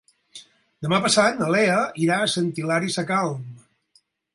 Demà 0.85 0.99
passat 1.03 1.37
na 1.43 1.51
Lea 1.57 1.77
irà 2.07 2.21
a 2.25 2.33
Sant 2.39 2.51
Hilari 2.63 2.95
Sacalm. 2.97 3.51